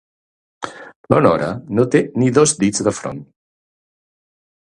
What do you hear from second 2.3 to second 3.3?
dos dits de front.